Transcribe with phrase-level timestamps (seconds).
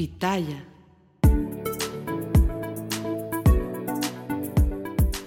[0.00, 0.64] Pitaya.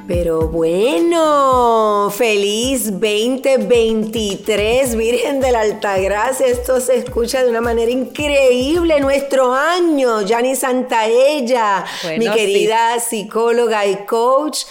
[0.07, 6.47] Pero bueno, feliz 2023, Virgen de la Altagracia.
[6.47, 8.99] Esto se escucha de una manera increíble.
[8.99, 11.85] Nuestro año, Yani Santaella,
[12.17, 14.63] mi querida psicóloga y coach.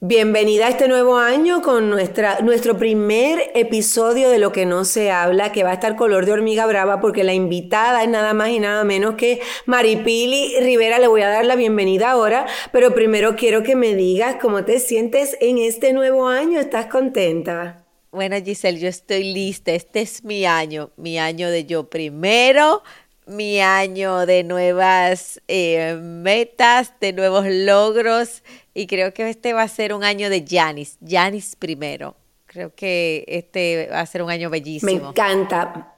[0.00, 5.10] Bienvenida a este nuevo año con nuestra, nuestro primer episodio de Lo que no se
[5.10, 8.50] habla, que va a estar color de hormiga brava, porque la invitada es nada más
[8.50, 10.98] y nada menos que Maripili Rivera.
[10.98, 14.80] Le voy a dar la bienvenida ahora, pero primero quiero que me digas cómo te
[14.80, 16.60] sientes en este nuevo año.
[16.60, 17.86] ¿Estás contenta?
[18.10, 19.72] Bueno, Giselle, yo estoy lista.
[19.72, 22.82] Este es mi año, mi año de yo primero,
[23.26, 28.42] mi año de nuevas eh, metas, de nuevos logros
[28.76, 32.14] y creo que este va a ser un año de Janis, Janis primero.
[32.44, 34.92] Creo que este va a ser un año bellísimo.
[34.92, 35.94] Me encanta.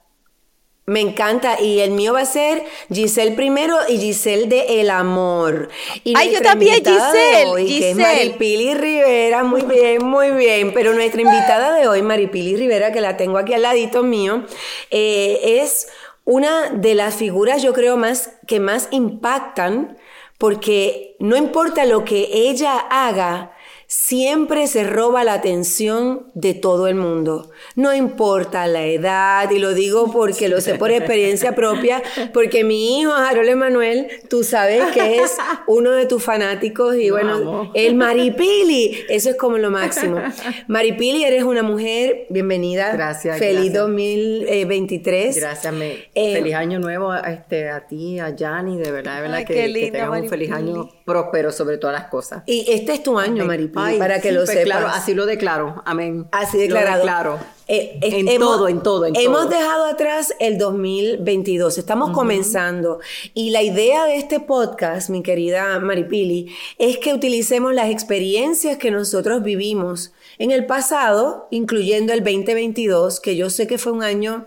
[0.87, 1.61] Me encanta.
[1.61, 5.69] Y el mío va a ser Giselle primero y Giselle de El Amor.
[6.05, 7.47] Y Ay, yo también, Giselle.
[7.47, 7.81] Hoy, Giselle.
[7.81, 9.43] Que es Maripili Rivera.
[9.43, 10.73] Muy bien, muy bien.
[10.73, 14.45] Pero nuestra invitada de hoy, Maripili Rivera, que la tengo aquí al ladito mío,
[14.93, 15.89] eh, es
[16.25, 19.99] una de las figuras, yo creo, más que más impactan
[20.39, 23.53] porque no importa lo que ella haga,
[23.89, 27.51] siempre se roba la atención de todo el mundo.
[27.75, 32.03] No importa la edad, y lo digo porque lo sé por experiencia propia,
[32.35, 35.35] porque mi hijo, Harold Emanuel, tú sabes que es
[35.67, 40.21] uno de tus fanáticos y bueno, el Maripili, eso es como lo máximo.
[40.67, 42.93] Maripili, eres una mujer, bienvenida.
[42.93, 43.39] Gracias.
[43.39, 43.75] Feliz gracias.
[43.75, 45.37] 2023.
[45.41, 49.39] Gracias, me, Eh, feliz año nuevo este, a ti, a Yanni, de verdad, de verdad
[49.39, 52.43] Ay, que, qué que tengas un feliz año próspero sobre todas las cosas.
[52.47, 54.65] Y este es tu año, Maripili, para que sí, lo pues, sepas.
[54.67, 56.29] Claro, así lo declaro, amén.
[56.31, 56.99] Así declarado.
[56.99, 57.39] Lo declaro.
[57.71, 59.51] Eh, eh, en hemos- todo, en todo, en hemos todo.
[59.59, 62.99] dejado atrás el 2022, estamos comenzando
[63.35, 68.91] y la idea de este podcast, mi querida Maripili, es que utilicemos las experiencias que
[68.91, 74.47] nosotros vivimos en el pasado, incluyendo el 2022, que yo sé que fue un año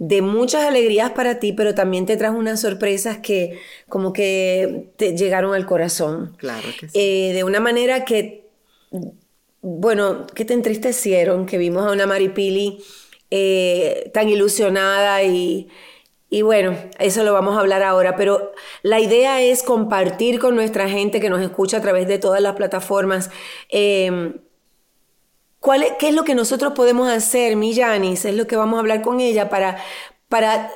[0.00, 5.14] de muchas alegrías para ti, pero también te trajo unas sorpresas que como que te
[5.16, 6.34] llegaron al corazón.
[6.38, 6.98] Claro que sí.
[6.98, 8.48] Eh, de una manera que
[9.62, 12.82] bueno, que te entristecieron, que vimos a una Maripili
[13.30, 15.68] eh, tan ilusionada y,
[16.30, 20.88] y bueno, eso lo vamos a hablar ahora, pero la idea es compartir con nuestra
[20.88, 23.30] gente que nos escucha a través de todas las plataformas.
[23.68, 24.32] eh,
[25.60, 28.24] ¿cuál es- ¿Qué es lo que nosotros podemos hacer, mi Yanis?
[28.24, 29.78] Es lo que vamos a hablar con ella para,
[30.28, 30.70] para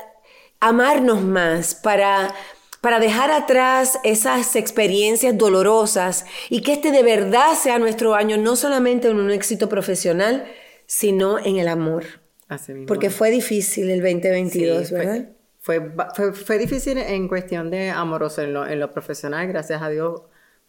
[0.60, 2.34] amarnos más, para,
[2.80, 8.56] para dejar atrás esas experiencias dolorosas y que este de verdad sea nuestro año, no
[8.56, 10.46] solamente en un éxito profesional,
[10.86, 12.04] sino en el amor.
[12.48, 12.86] Así mismo.
[12.86, 15.28] Porque fue difícil el 2022, Sí, ¿verdad?
[15.60, 19.80] Fue, fue, fue, fue difícil en cuestión de amoroso, en lo, en lo profesional, gracias
[19.82, 20.20] a Dios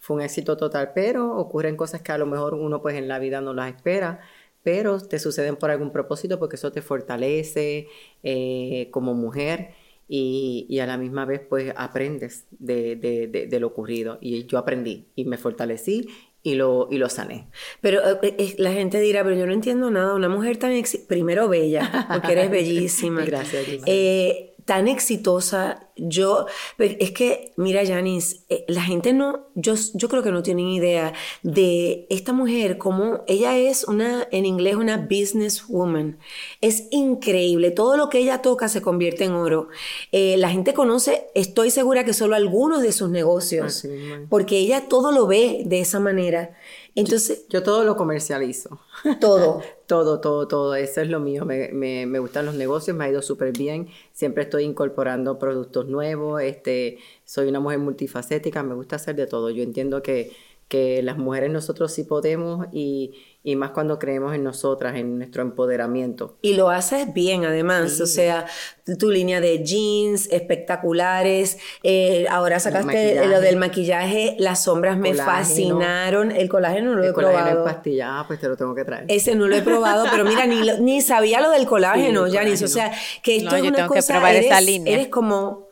[0.06, 3.18] fue un éxito total, pero ocurren cosas que a lo mejor uno pues en la
[3.18, 4.20] vida no las espera,
[4.62, 7.88] pero te suceden por algún propósito porque eso te fortalece
[8.22, 9.72] eh, como mujer
[10.08, 14.46] y, y a la misma vez pues aprendes de, de, de, de lo ocurrido y
[14.46, 16.08] yo aprendí y me fortalecí
[16.44, 17.48] y lo, y lo sané.
[17.82, 20.14] Pero eh, eh, la gente dirá, pero yo no entiendo nada.
[20.14, 20.72] Una mujer tan
[21.08, 23.26] primero bella, porque eres bellísima.
[23.26, 23.66] Gracias.
[23.88, 25.90] Eh, tan exitosa.
[25.96, 26.46] Yo,
[26.76, 30.68] pe- es que, mira, Janice, eh, la gente no, yo, yo creo que no tienen
[30.68, 36.18] idea de esta mujer, como ella es una, en inglés, una businesswoman.
[36.62, 37.72] Es increíble.
[37.72, 39.70] Todo lo que ella toca se convierte en oro.
[40.12, 43.90] Eh, la gente conoce, estoy segura que solo algunos de sus negocios, Así
[44.30, 46.58] porque ella todo lo ve de esa manera.
[46.96, 48.80] Entonces, Yo todo lo comercializo.
[49.20, 49.62] todo.
[49.88, 50.76] Todo, todo, todo.
[50.76, 51.46] Eso es lo mío.
[51.46, 53.90] Me, me, me gustan los negocios, me ha ido súper bien.
[54.14, 56.42] Siempre estoy incorporando productos nuevos.
[56.42, 59.52] Este, soy una mujer multifacética, me gusta hacer de todo.
[59.52, 60.32] Yo entiendo que,
[60.68, 63.12] que las mujeres nosotros sí podemos y,
[63.44, 66.38] y más cuando creemos en nosotras, en nuestro empoderamiento.
[66.42, 68.02] Y lo haces bien, además.
[68.02, 68.48] O sea,
[68.84, 71.58] tu, tu línea de jeans espectaculares.
[71.84, 74.36] eh, ahora sacaste lo del maquillaje.
[74.40, 75.32] Las sombras me Colágeno.
[75.38, 76.32] fascinaron.
[76.32, 77.64] El colágeno no lo he El colágeno en probado.
[77.66, 79.06] pastilla, ah, pues te lo tengo que traer.
[79.08, 82.32] Ese no lo he probado, pero mira, ni, lo- ni sabía lo del colágeno, Sí,
[82.32, 82.66] el Janice.
[82.66, 82.92] O sea,
[83.22, 84.14] que esto No, es yo una tengo que cosa.
[84.16, 84.94] probar eres, esa línea.
[84.94, 85.65] eres como.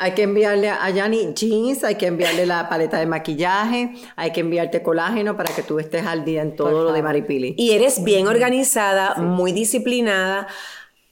[0.00, 4.40] Hay que enviarle a Yani jeans, hay que enviarle la paleta de maquillaje, hay que
[4.40, 7.54] enviarte colágeno para que tú estés al día en todo lo de Maripili.
[7.58, 10.46] Y eres bien organizada, muy disciplinada.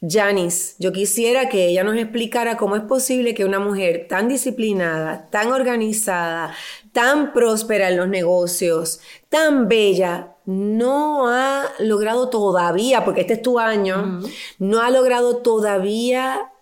[0.00, 5.28] Janice, yo quisiera que ella nos explicara cómo es posible que una mujer tan disciplinada,
[5.30, 6.54] tan organizada,
[6.92, 13.58] tan próspera en los negocios, tan bella, no ha logrado todavía, porque este es tu
[13.58, 14.20] año,
[14.58, 16.52] no ha logrado todavía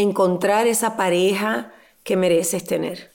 [0.00, 1.72] encontrar esa pareja
[2.04, 3.12] que mereces tener?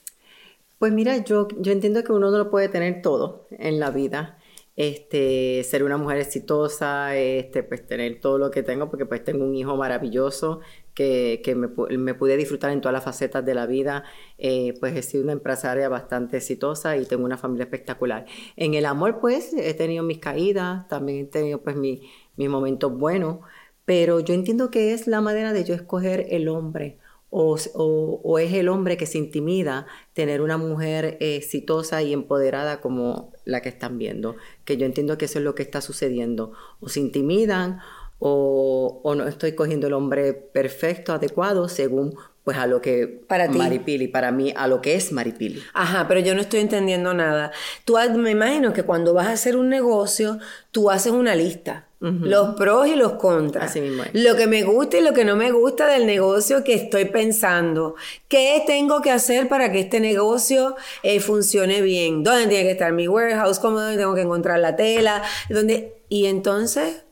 [0.78, 4.38] Pues mira, yo, yo entiendo que uno no lo puede tener todo en la vida.
[4.76, 9.42] Este, ser una mujer exitosa, este, pues tener todo lo que tengo, porque pues tengo
[9.42, 10.60] un hijo maravilloso
[10.92, 14.04] que, que me, me, pude disfrutar en todas las facetas de la vida.
[14.36, 18.26] Eh, pues he sido una empresaria bastante exitosa y tengo una familia espectacular.
[18.56, 22.02] En el amor, pues he tenido mis caídas, también he tenido pues mi,
[22.36, 23.38] mis momentos buenos,
[23.86, 26.98] pero yo entiendo que es la manera de yo escoger el hombre
[27.38, 33.60] o, es el hombre que se intimida tener una mujer exitosa y empoderada como la
[33.60, 34.36] que están viendo.
[34.64, 36.52] Que yo entiendo que eso es lo que está sucediendo.
[36.80, 37.80] O se intimidan
[38.18, 42.16] o, no estoy cogiendo el hombre perfecto, adecuado, según
[42.46, 43.58] pues a lo que para ti.
[43.58, 45.60] Maripili, para mí, a lo que es Maripili.
[45.74, 47.50] Ajá, pero yo no estoy entendiendo nada.
[47.84, 50.38] Tú me imagino que cuando vas a hacer un negocio,
[50.70, 53.70] tú haces una lista los pros y los contras.
[53.70, 56.74] Así mismo Lo que me gusta y lo que no me gusta del negocio que
[56.74, 57.96] estoy pensando.
[58.28, 62.22] ¿Qué tengo que hacer para que este negocio eh, funcione bien?
[62.22, 63.58] ¿Dónde tiene que estar mi warehouse?
[63.58, 65.20] ¿Cómo tengo que encontrar la tela?
[65.48, 65.94] ¿Dónde?
[66.08, 67.02] Y entonces,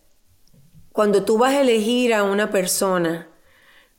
[0.92, 3.33] cuando tú vas a elegir a una persona,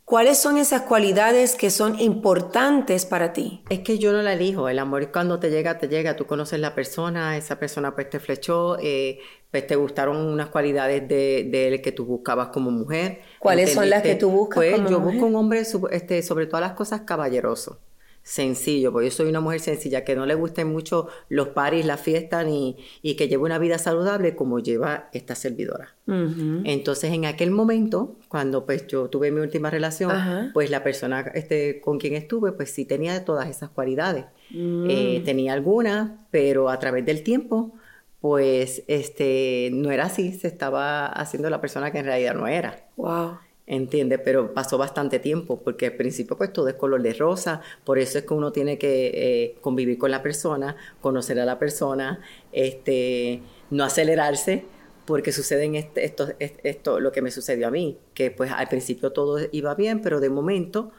[0.05, 3.63] ¿Cuáles son esas cualidades que son importantes para ti?
[3.69, 4.69] Es que yo no la elijo.
[4.69, 6.15] El amor cuando te llega, te llega.
[6.15, 9.17] Tú conoces la persona, esa persona pues te flechó, eh,
[9.49, 13.21] pues te gustaron unas cualidades de, él que tú buscabas como mujer.
[13.39, 16.61] ¿Cuáles son las que tú buscas pues, como yo busco un hombre este, sobre todas
[16.61, 17.79] las cosas caballeroso
[18.25, 21.95] sencillo, porque yo soy una mujer sencilla, que no le gusten mucho los paris, la
[21.95, 25.95] fiesta, ni, y que lleve una vida saludable como lleva esta servidora.
[26.07, 31.79] Entonces, en aquel momento, cuando pues yo tuve mi última relación, pues la persona este,
[31.81, 34.25] con quien estuve, pues sí tenía todas esas cualidades.
[34.49, 34.87] Mm.
[34.89, 37.73] Eh, tenía algunas, pero a través del tiempo,
[38.21, 42.87] pues este, no era así, se estaba haciendo la persona que en realidad no era.
[42.97, 43.37] Wow.
[43.67, 44.19] ¿Entiendes?
[44.23, 48.19] Pero pasó bastante tiempo, porque al principio pues todo es color de rosa, por eso
[48.19, 52.21] es que uno tiene que eh, convivir con la persona, conocer a la persona,
[52.51, 53.41] este,
[53.71, 54.65] no acelerarse,
[55.05, 59.11] porque sucede este, esto, esto, lo que me sucedió a mí, que pues al principio
[59.11, 60.91] todo iba bien, pero de momento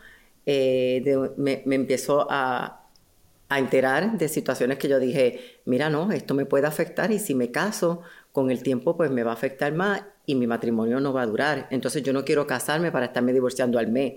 [0.45, 1.03] eh,
[1.37, 2.87] me, me empezó a,
[3.49, 7.35] a enterar de situaciones que yo dije, mira, no, esto me puede afectar y si
[7.35, 8.03] me caso
[8.37, 11.27] con el tiempo pues me va a afectar más y mi matrimonio no va a
[11.27, 11.69] durar.
[11.71, 14.17] Entonces yo no quiero casarme para estarme divorciando al mes.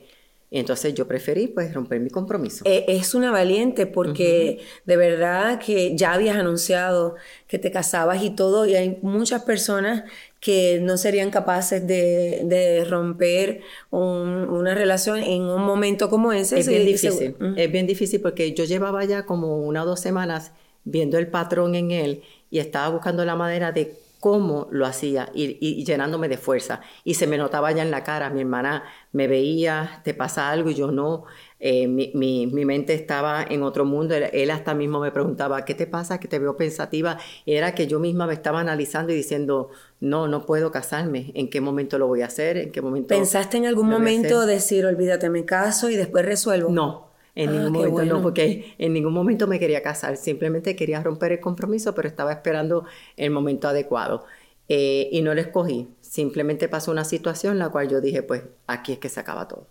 [0.51, 2.65] Entonces yo preferí pues romper mi compromiso.
[2.67, 7.15] Eh, es una valiente porque de verdad que ya habías anunciado
[7.47, 10.03] que te casabas y todo y hay muchas personas
[10.41, 16.59] que no serían capaces de, romper una relación en un momento como ese.
[16.59, 20.51] Es bien difícil, es bien difícil porque yo llevaba ya como una o dos semanas
[20.83, 25.83] viendo el patrón en él y estaba buscando la manera de cómo lo hacía y,
[25.83, 26.81] llenándome de fuerza.
[27.03, 30.69] Y se me notaba ya en la cara, mi hermana me veía, te pasa algo
[30.69, 31.25] y yo no.
[31.61, 34.15] Eh, mi, mi, mente estaba en otro mundo.
[34.15, 36.19] Él, hasta mismo me preguntaba, ¿qué te pasa?
[36.19, 37.17] Que te veo pensativa.
[37.45, 39.69] era que yo misma me estaba analizando y diciendo,
[39.99, 41.31] no, no puedo casarme.
[41.33, 42.57] ¿En qué momento lo voy a hacer?
[42.57, 43.09] ¿En qué momento?
[43.09, 46.69] ¿Pensaste en algún momento decir, olvídate, me caso y después resuelvo?
[46.69, 47.08] No,
[47.39, 51.31] en ningún ah, momento no, porque en ningún momento me quería casar, simplemente quería romper
[51.31, 54.25] el compromiso, pero estaba esperando el momento adecuado.
[54.67, 58.43] Eh, y no lo escogí, simplemente pasó una situación en la cual yo dije, pues
[58.67, 59.67] aquí es que se acaba todo.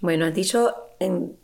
[0.00, 1.36] Bueno, has dicho en,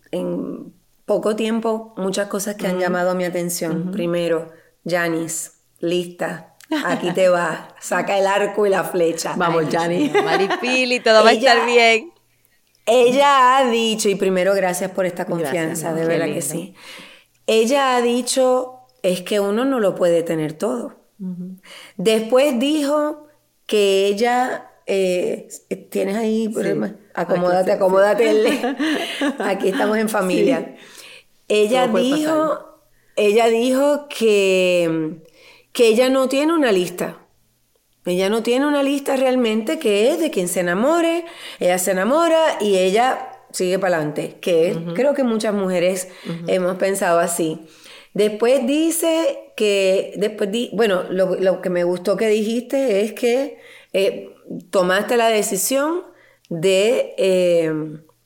[1.06, 3.90] poco tiempo muchas cosas que han llamado mi atención.
[3.90, 4.52] Primero,
[4.86, 6.54] Janis, lista,
[6.84, 9.34] aquí te va, saca el arco y la flecha.
[9.36, 10.12] Vamos, Janis.
[10.12, 12.13] Maripili, todo va a estar bien.
[12.86, 16.74] Ella ha dicho, y primero gracias por esta confianza, de verdad que sí.
[17.46, 20.96] Ella ha dicho, es que uno no lo puede tener todo.
[21.96, 23.28] Después dijo
[23.66, 25.48] que ella, eh,
[25.90, 26.52] tienes ahí,
[27.14, 28.74] acomódate, acomódate,
[29.38, 30.76] aquí estamos en familia.
[31.48, 32.82] Ella dijo,
[33.16, 35.20] ella dijo que,
[35.72, 37.23] que ella no tiene una lista
[38.06, 41.24] ella no tiene una lista realmente que es de quien se enamore,
[41.58, 46.08] ella se enamora y ella sigue para adelante, que creo que muchas mujeres
[46.46, 47.60] hemos pensado así.
[48.12, 53.58] Después dice que, después bueno, lo, que me gustó que dijiste es que
[53.92, 54.34] eh,
[54.70, 56.02] tomaste la decisión
[56.48, 57.72] de, eh,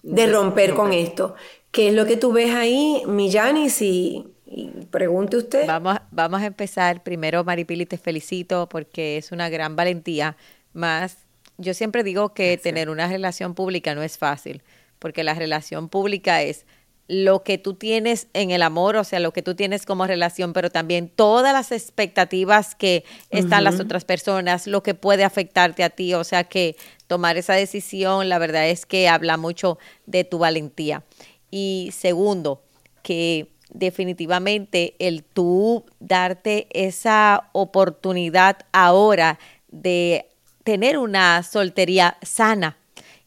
[0.03, 1.35] de romper con esto.
[1.71, 5.67] ¿Qué es lo que tú ves ahí, Millani, si y pregunte usted.
[5.67, 7.03] Vamos, vamos a empezar.
[7.03, 10.37] Primero, Maripili, te felicito porque es una gran valentía.
[10.73, 11.19] Más,
[11.59, 14.63] yo siempre digo que tener una relación pública no es fácil,
[14.99, 16.65] porque la relación pública es
[17.09, 20.53] lo que tú tienes en el amor, o sea, lo que tú tienes como relación,
[20.53, 25.91] pero también todas las expectativas que están las otras personas, lo que puede afectarte a
[25.91, 26.77] ti, o sea, que
[27.07, 31.03] tomar esa decisión, la verdad es que habla mucho de tu valentía.
[31.51, 32.63] Y segundo,
[33.03, 40.29] que definitivamente el tú darte esa oportunidad ahora de
[40.65, 42.77] tener una soltería sana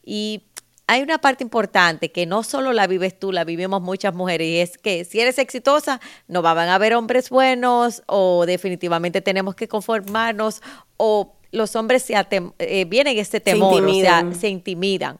[0.04, 0.42] y
[0.86, 4.58] hay una parte importante que no solo la vives tú, la vivimos muchas mujeres, y
[4.58, 9.68] es que si eres exitosa, no van a haber hombres buenos, o definitivamente tenemos que
[9.68, 10.60] conformarnos,
[10.98, 12.14] o los hombres se
[12.58, 15.18] eh, vienen este temor, o sea, se intimidan.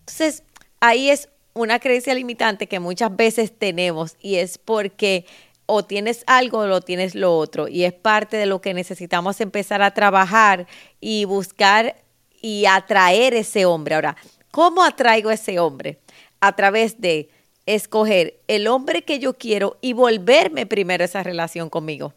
[0.00, 0.42] Entonces,
[0.80, 5.26] ahí es una creencia limitante que muchas veces tenemos, y es porque
[5.66, 9.40] o tienes algo o lo tienes lo otro, y es parte de lo que necesitamos
[9.40, 10.68] empezar a trabajar
[11.00, 11.96] y buscar
[12.40, 13.96] y atraer ese hombre.
[13.96, 14.16] Ahora,
[14.56, 15.98] ¿Cómo atraigo a ese hombre?
[16.40, 17.28] A través de
[17.66, 22.14] escoger el hombre que yo quiero y volverme primero esa relación conmigo.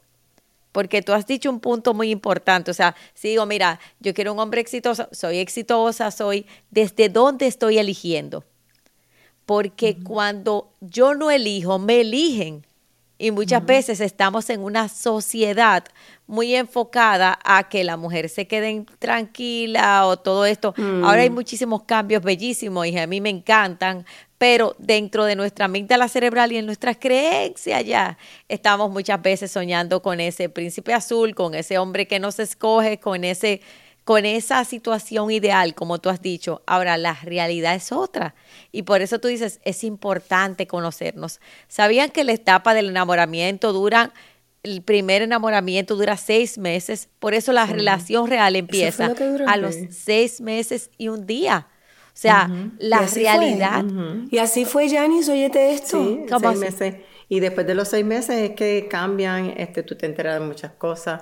[0.72, 2.72] Porque tú has dicho un punto muy importante.
[2.72, 7.46] O sea, si digo, mira, yo quiero un hombre exitoso, soy exitosa, soy desde dónde
[7.46, 8.46] estoy eligiendo.
[9.50, 12.68] Porque cuando yo no elijo, me eligen.
[13.18, 15.84] Y muchas veces estamos en una sociedad
[16.28, 20.76] muy enfocada a que la mujer se quede tranquila o todo esto.
[20.78, 21.34] Ahora hay mm.
[21.34, 24.06] muchísimos cambios bellísimos y a mí me encantan,
[24.38, 30.04] pero dentro de nuestra amígdala cerebral y en nuestras creencias ya estamos muchas veces soñando
[30.04, 33.62] con ese príncipe azul, con ese hombre que nos escoge, con ese
[34.10, 36.64] con esa situación ideal, como tú has dicho.
[36.66, 38.34] Ahora, la realidad es otra.
[38.72, 41.40] Y por eso tú dices, es importante conocernos.
[41.68, 44.12] ¿Sabían que la etapa del enamoramiento dura,
[44.64, 47.08] el primer enamoramiento dura seis meses?
[47.20, 49.14] Por eso la relación real empieza
[49.46, 51.68] a los seis meses y un día.
[52.08, 52.50] O sea,
[52.80, 53.86] la realidad.
[54.32, 56.04] Y así fue, Janice, óyete esto.
[56.04, 56.96] Sí, seis meses.
[57.28, 60.72] Y después de los seis meses es que cambian, este, tú te enteras de muchas
[60.72, 61.22] cosas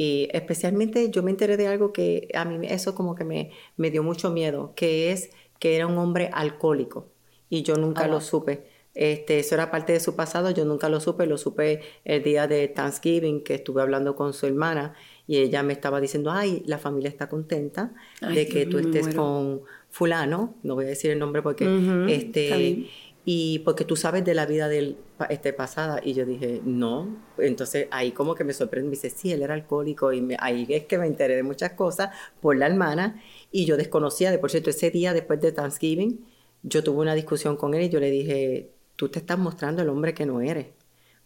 [0.00, 3.90] y especialmente yo me enteré de algo que a mí eso como que me, me
[3.90, 7.08] dio mucho miedo, que es que era un hombre alcohólico
[7.50, 8.62] y yo nunca lo supe.
[8.94, 12.46] Este, eso era parte de su pasado, yo nunca lo supe, lo supe el día
[12.46, 14.94] de Thanksgiving que estuve hablando con su hermana
[15.26, 19.62] y ella me estaba diciendo, ay, la familia está contenta de que tú estés con
[19.90, 21.64] fulano, no voy a decir el nombre porque,
[22.08, 22.86] este,
[23.30, 24.96] y porque tú sabes de la vida de él
[25.28, 26.00] este, pasada.
[26.02, 27.14] Y yo dije, no.
[27.36, 28.88] Entonces ahí como que me sorprende.
[28.88, 30.14] Me dice, sí, él era alcohólico.
[30.14, 32.08] Y ahí es que me enteré de muchas cosas
[32.40, 33.22] por la hermana.
[33.52, 36.24] Y yo desconocía, de por cierto, ese día después de Thanksgiving,
[36.62, 39.90] yo tuve una discusión con él y yo le dije, tú te estás mostrando el
[39.90, 40.68] hombre que no eres.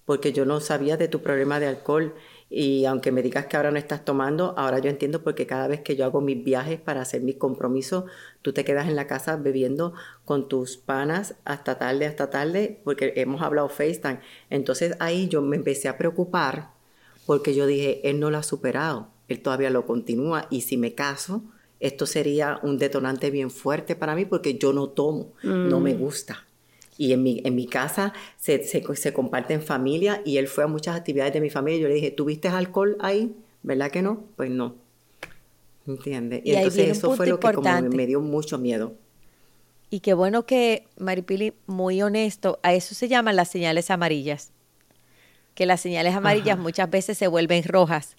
[0.04, 2.14] Porque yo no sabía de tu problema de alcohol.
[2.54, 5.80] Y aunque me digas que ahora no estás tomando, ahora yo entiendo porque cada vez
[5.80, 8.04] que yo hago mis viajes para hacer mis compromisos,
[8.42, 9.94] tú te quedas en la casa bebiendo
[10.26, 14.20] con tus panas hasta tarde, hasta tarde, porque hemos hablado FaceTime.
[14.50, 16.72] Entonces ahí yo me empecé a preocupar
[17.24, 20.94] porque yo dije, él no lo ha superado, él todavía lo continúa y si me
[20.94, 21.42] caso,
[21.80, 25.98] esto sería un detonante bien fuerte para mí porque yo no tomo, no me mm.
[25.98, 26.44] gusta.
[27.02, 30.62] Y en mi, en mi casa se, se, se comparte en familia y él fue
[30.62, 31.80] a muchas actividades de mi familia.
[31.80, 33.34] Yo le dije, ¿tuviste alcohol ahí?
[33.64, 34.22] ¿Verdad que no?
[34.36, 34.76] Pues no.
[35.84, 36.42] ¿Entiendes?
[36.44, 38.94] Y, entonces eso fue lo que como me, dio mucho miedo.
[39.90, 44.52] Y qué bueno que Maripili, muy honesto, a eso se llaman las señales amarillas.
[45.56, 48.14] Que las señales amarillas muchas veces se vuelven rojas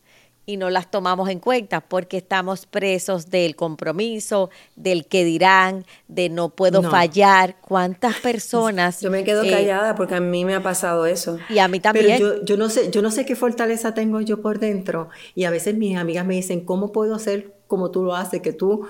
[0.46, 6.30] y no las tomamos en cuenta porque estamos presos del compromiso, del que dirán, de
[6.30, 7.56] no puedo fallar.
[7.62, 9.00] ¿Cuántas personas?
[9.02, 11.40] Yo me quedo eh, callada porque a mí me ha pasado eso.
[11.50, 12.18] Y a mí también.
[12.18, 15.10] Pero yo, yo, no sé, yo no sé qué fortaleza tengo yo por dentro.
[15.36, 18.42] Y a veces mis amigas me dicen, ¿cómo puedo hacer como tú lo haces?
[18.42, 18.88] Que tú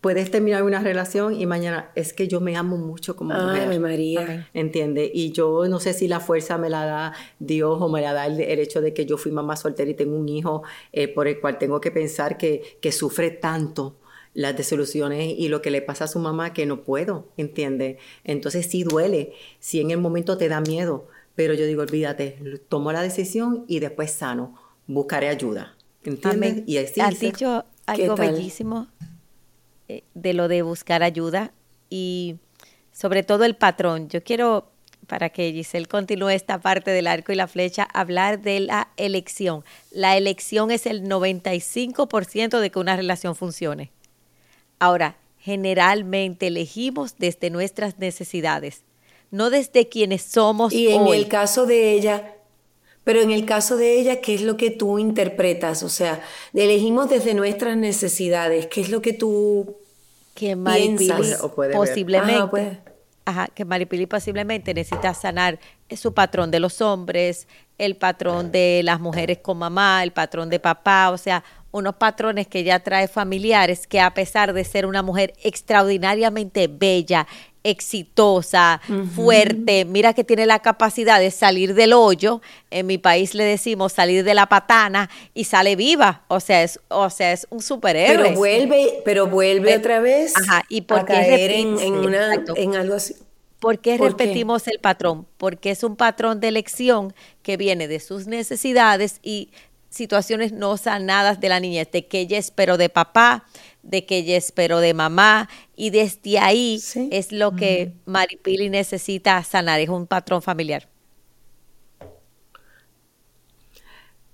[0.00, 4.48] puedes terminar una relación y mañana es que yo me amo mucho como Ay, María.
[4.54, 5.10] ¿Entiende?
[5.12, 8.26] Y yo no sé si la fuerza me la da Dios o me la da
[8.26, 10.62] el, hecho de que yo fui mamá soltera y tengo un hijo
[10.92, 13.96] eh, por el cual tengo que pensar que, que sufre tanto
[14.34, 17.98] las desoluciones y lo que le pasa a su mamá que no puedo, ¿entiende?
[18.22, 22.38] Entonces sí duele, sí en el momento te da miedo, pero yo digo, olvídate,
[22.68, 24.54] tomo la decisión y después sano,
[24.86, 25.74] buscaré ayuda,
[26.04, 26.62] ¿entiendes?
[26.66, 28.86] Y así Has dicho algo bellísimo
[30.14, 31.52] de lo de buscar ayuda
[31.90, 32.36] y
[32.92, 34.08] sobre todo el patrón.
[34.08, 34.70] Yo quiero,
[35.06, 39.64] para que Giselle continúe esta parte del arco y la flecha, hablar de la elección.
[39.90, 43.90] La elección es el 95% de que una relación funcione.
[44.78, 48.82] Ahora, generalmente elegimos desde nuestras necesidades,
[49.30, 50.72] no desde quienes somos.
[50.72, 52.34] Y en el caso de ella,
[53.08, 55.82] pero en el caso de ella, ¿qué es lo que tú interpretas?
[55.82, 56.20] O sea,
[56.52, 58.66] elegimos desde nuestras necesidades.
[58.66, 59.78] ¿Qué es lo que tú
[60.34, 61.42] que piensas?
[61.42, 62.82] O posiblemente
[63.24, 65.58] ajá, que Maripili posiblemente necesita sanar
[65.96, 67.48] su patrón de los hombres,
[67.78, 72.46] el patrón de las mujeres con mamá, el patrón de papá, o sea, unos patrones
[72.46, 77.26] que ya trae familiares que a pesar de ser una mujer extraordinariamente bella,
[77.62, 78.80] exitosa,
[79.14, 83.92] fuerte, mira que tiene la capacidad de salir del hoyo, en mi país le decimos
[83.92, 88.22] salir de la patana y sale viva, o sea, es, o sea, es un superhéroe.
[88.28, 91.86] Pero vuelve, pero vuelve Eh, otra vez Ajá, ¿y por a qué caer en, repite?
[91.86, 92.54] en una, Exacto.
[92.56, 93.14] en algo así.
[93.60, 94.24] ¿Por qué ¿Por qué?
[94.24, 95.26] repetimos el patrón?
[95.36, 99.50] Porque es un patrón de elección que viene de sus necesidades y
[99.90, 103.46] situaciones no sanadas de la niñez, de que ella esperó de papá,
[103.82, 107.08] de que ella esperó de mamá, y desde ahí Sí.
[107.12, 110.88] es lo que Maripili necesita sanar, es un patrón familiar.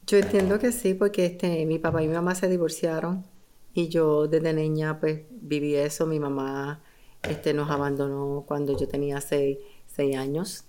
[0.06, 3.24] Yo entiendo que sí, porque este, mi papá y mi mamá se divorciaron
[3.72, 6.06] y yo desde niña pues viví eso.
[6.06, 6.82] Mi mamá
[7.22, 10.64] este, nos abandonó cuando yo tenía seis, seis años.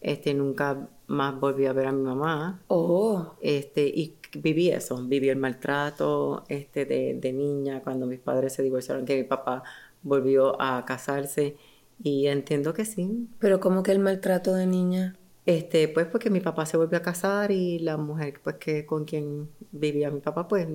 [0.00, 2.64] Este, nunca más volví a ver a mi mamá.
[2.70, 8.54] Oh, Este, y viví eso, viví el maltrato este, de, de niña cuando mis padres
[8.54, 9.62] se divorciaron, que mi papá
[10.02, 11.56] volvió a casarse.
[12.02, 15.16] Y entiendo que sí, pero como que el maltrato de niña.
[15.44, 19.04] este, pues porque mi papá se volvió a casar y la mujer pues que con
[19.04, 20.68] quien vivía mi papá pues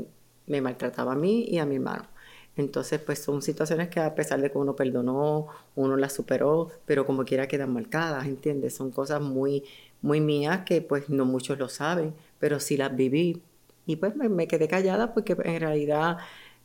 [0.47, 2.07] me maltrataba a mí y a mi hermano.
[2.57, 7.05] Entonces pues son situaciones que a pesar de que uno perdonó, uno las superó, pero
[7.05, 8.75] como quiera quedan marcadas, ¿entiendes?
[8.75, 9.63] Son cosas muy,
[10.01, 13.41] muy mías que pues no muchos lo saben, pero sí las viví.
[13.85, 16.17] Y pues me, quedé callada porque en realidad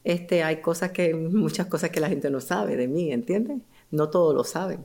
[0.04, 3.58] este, hay cosas que, muchas cosas que la gente no sabe de mí, ¿entiendes?
[3.90, 4.84] No todos lo saben.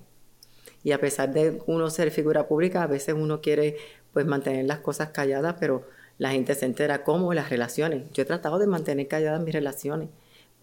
[0.83, 3.77] Y a pesar de uno ser figura pública, a veces uno quiere
[4.13, 5.83] pues mantener las cosas calladas, pero
[6.17, 8.03] la gente se entera cómo las relaciones.
[8.13, 10.09] Yo he tratado de mantener calladas mis relaciones,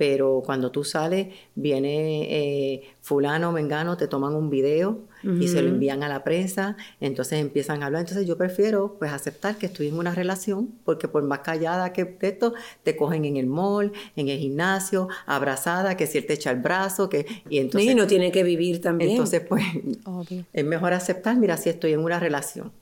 [0.03, 5.69] pero cuando tú sales, viene eh, fulano, mengano, te toman un video y se lo
[5.69, 8.01] envían a la prensa, entonces empiezan a hablar.
[8.01, 12.17] Entonces yo prefiero pues aceptar que estoy en una relación, porque por más callada que
[12.21, 16.51] esto, te cogen en el mall, en el gimnasio, abrazada, que si él te echa
[16.51, 17.25] el brazo, que...
[17.49, 19.13] Y entonces, y no tiene que vivir también.
[19.13, 19.63] entonces pues
[20.05, 20.45] Obvio.
[20.53, 22.73] es mejor aceptar, mira, si estoy en una relación.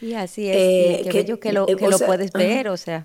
[0.00, 0.56] Sí, así es.
[0.56, 2.76] Eh, y qué que- bello que lo, eh, que o lo sea, puedes ver, o
[2.76, 3.04] sea,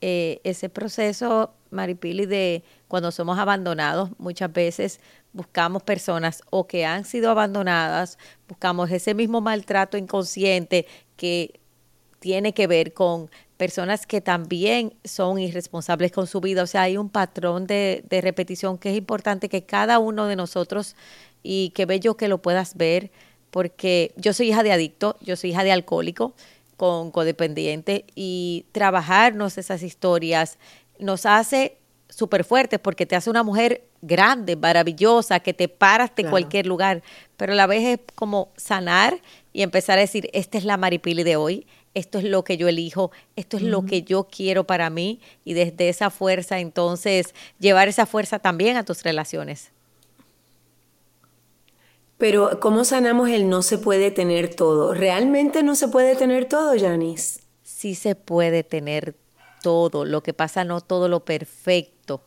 [0.00, 5.00] eh, ese proceso, Maripili, de cuando somos abandonados, muchas veces
[5.32, 11.60] buscamos personas o que han sido abandonadas, buscamos ese mismo maltrato inconsciente que
[12.18, 16.62] tiene que ver con personas que también son irresponsables con su vida.
[16.62, 20.36] O sea, hay un patrón de, de repetición que es importante que cada uno de
[20.36, 20.96] nosotros,
[21.42, 23.10] y qué bello que lo puedas ver,
[23.50, 26.34] porque yo soy hija de adicto, yo soy hija de alcohólico
[26.76, 30.58] con codependiente y trabajarnos esas historias
[30.98, 31.78] nos hace
[32.08, 36.30] súper fuertes porque te hace una mujer grande, maravillosa, que te paras de Claro.
[36.30, 37.02] cualquier lugar,
[37.36, 39.20] pero a la vez es como sanar
[39.52, 42.68] y empezar a decir, esta es la Maripili de hoy, esto es lo que yo
[42.68, 47.88] elijo, esto es lo que yo quiero para mí y desde esa fuerza entonces llevar
[47.88, 49.72] esa fuerza también a tus relaciones.
[52.18, 54.94] Pero ¿cómo sanamos el no se puede tener todo?
[54.94, 57.40] ¿Realmente no se puede tener todo, Janice?
[57.62, 59.16] sí se puede tener
[59.66, 62.22] todo, lo que pasa no todo lo perfecto,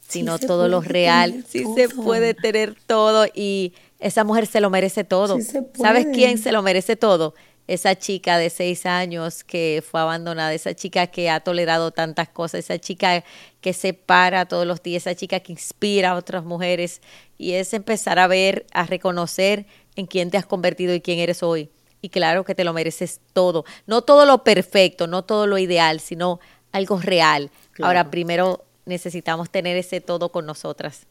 [0.00, 1.44] sino todo lo real.
[1.46, 5.36] Sí se puede tener todo y esa mujer se lo merece todo.
[5.36, 7.34] Sí se ¿Sabes quién se lo merece todo?
[7.66, 12.60] Esa chica de seis años que fue abandonada, esa chica que ha tolerado tantas cosas,
[12.60, 13.22] esa chica
[13.60, 17.02] que se para todos los días, esa chica que inspira a otras mujeres
[17.36, 21.42] y es empezar a ver, a reconocer en quién te has convertido y quién eres
[21.42, 21.68] hoy.
[22.00, 23.64] Y claro que te lo mereces todo.
[23.86, 26.38] No todo lo perfecto, no todo lo ideal, sino
[26.72, 27.50] algo real.
[27.72, 27.88] Claro.
[27.88, 31.06] Ahora, primero necesitamos tener ese todo con nosotras.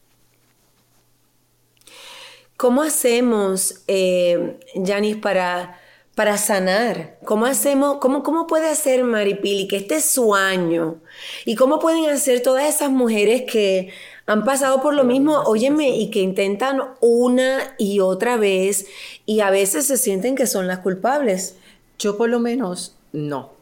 [2.58, 5.78] ¿Cómo hacemos, eh, Janice, para,
[6.16, 7.16] para sanar?
[7.24, 10.96] ¿Cómo hacemos, cómo, cómo puede hacer Maripili que este es su año?
[11.44, 13.92] ¿Y cómo pueden hacer todas esas mujeres que
[14.26, 18.86] han pasado por lo mismo, óyeme, y que intentan una y otra vez
[19.24, 21.54] y a veces se sienten que son las culpables?
[21.96, 23.57] Yo por lo menos no.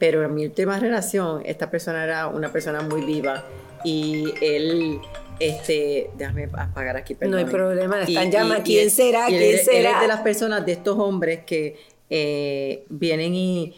[0.00, 3.44] Pero en mi última relación, esta persona era una persona muy viva
[3.84, 4.98] y él,
[5.38, 7.50] este, déjame apagar aquí, No hay perdón.
[7.50, 9.30] problema, están llama- ¿quién él- será?
[9.30, 9.90] y él ¿Quién es- Él será?
[9.96, 11.76] es de las personas, de estos hombres que
[12.12, 13.74] eh, vienen y,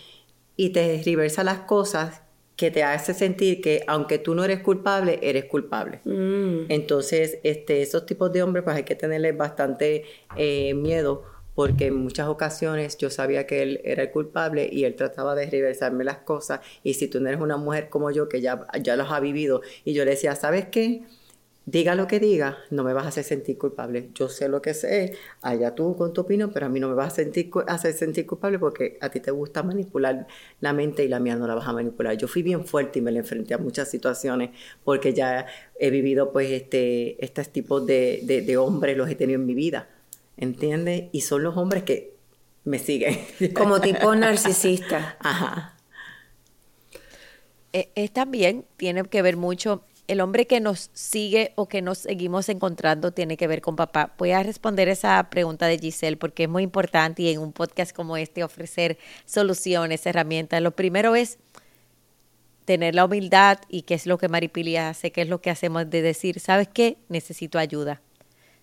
[0.56, 2.22] y te reversa las cosas
[2.56, 6.00] que te hace sentir que aunque tú no eres culpable, eres culpable.
[6.04, 6.66] Mm.
[6.70, 10.04] Entonces, este, esos tipos de hombres, pues hay que tenerles bastante
[10.36, 14.94] eh, miedo, porque en muchas ocasiones yo sabía que él era el culpable y él
[14.94, 16.60] trataba de reversarme las cosas.
[16.82, 19.62] Y si tú no eres una mujer como yo, que ya, ya los ha vivido,
[19.84, 21.02] y yo le decía, ¿sabes qué?
[21.64, 24.10] diga lo que diga, no me vas a hacer sentir culpable.
[24.14, 26.94] Yo sé lo que sé, allá tú con tu opinión, pero a mí no me
[26.94, 30.26] vas a sentir, hacer sentir culpable porque a ti te gusta manipular
[30.60, 32.16] la mente y la mía no la vas a manipular.
[32.16, 34.50] Yo fui bien fuerte y me le enfrenté a muchas situaciones
[34.84, 35.46] porque ya
[35.78, 39.88] he vivido pues este, estos tipos de, de, hombres, los he tenido en mi vida,
[40.42, 41.04] ¿entiendes?
[41.12, 42.16] Y son los hombres que
[42.64, 43.18] me siguen.
[43.54, 45.16] Como tipo narcisista.
[45.20, 45.76] Ajá.
[47.72, 51.98] Es, es también, tiene que ver mucho el hombre que nos sigue o que nos
[51.98, 54.14] seguimos encontrando tiene que ver con papá.
[54.18, 57.94] Voy a responder esa pregunta de Giselle porque es muy importante y en un podcast
[57.94, 60.60] como este ofrecer soluciones, herramientas.
[60.60, 61.38] Lo primero es
[62.64, 65.88] tener la humildad y qué es lo que Maripili hace, qué es lo que hacemos
[65.88, 66.98] de decir, ¿sabes qué?
[67.08, 68.02] Necesito ayuda.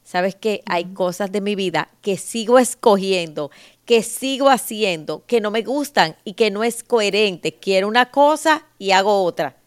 [0.09, 0.63] ¿Sabes qué?
[0.65, 3.51] Hay cosas de mi vida que sigo escogiendo,
[3.85, 7.53] que sigo haciendo, que no me gustan y que no es coherente.
[7.53, 9.57] Quiero una cosa y hago otra.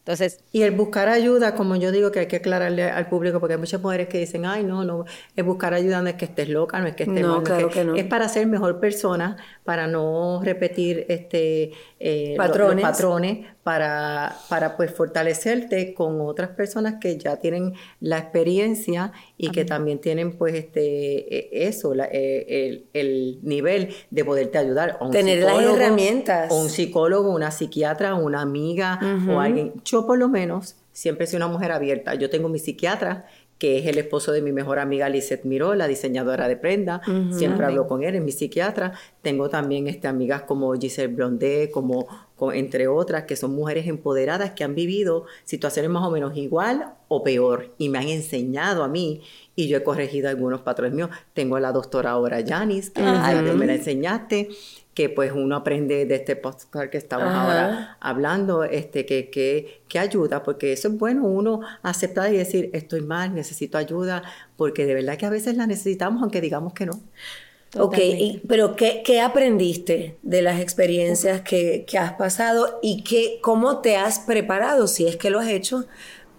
[0.00, 3.54] Entonces, y el buscar ayuda, como yo digo que hay que aclararle al público, porque
[3.54, 6.50] hay muchas mujeres que dicen, ay, no, no, es buscar ayuda no es que estés
[6.50, 7.94] loca, no es que estés no, claro que, no.
[7.94, 14.92] es para ser mejor persona, para no repetir este eh, patrones, patrones para, para pues
[14.92, 21.36] fortalecerte con otras personas que ya tienen la experiencia y que también tienen pues este
[21.36, 24.98] e, eso, e, el, nivel de poderte ayudar.
[25.10, 26.50] Tener las herramientas.
[26.50, 28.98] O un psicólogo, una psiquiatra, una amiga
[29.28, 29.72] o alguien.
[29.84, 32.14] Yo por lo menos siempre he sido una mujer abierta.
[32.14, 33.26] Yo tengo mi psiquiatra
[33.62, 37.00] que es el esposo de mi mejor amiga Lizeth Miró, la diseñadora de prenda.
[37.30, 38.94] Siempre hablo con él, es mi psiquiatra.
[39.20, 42.08] Tengo también este, amigas como Giselle Blondet, como,
[42.50, 47.22] entre otras, que son mujeres empoderadas que han vivido situaciones más o menos igual o
[47.22, 49.22] peor y me han enseñado a mí
[49.54, 51.10] y yo he corregido algunos patrones míos.
[51.34, 54.48] Tengo a la doctora ahora Yanis, que me la enseñaste
[54.94, 59.98] que pues uno aprende de este podcast que estamos ahora hablando, este, que, que, que,
[59.98, 64.22] ayuda, porque eso es bueno, uno aceptar y decir, estoy mal, necesito ayuda,
[64.56, 67.00] porque de verdad que a veces la necesitamos, aunque digamos que no.
[67.78, 67.96] Ok,
[68.46, 73.96] pero ¿qué, ¿qué, aprendiste de las experiencias que, que has pasado y qué, cómo te
[73.96, 75.86] has preparado, si es que lo has hecho,